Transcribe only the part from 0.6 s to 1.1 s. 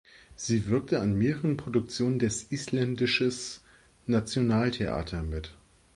wirkte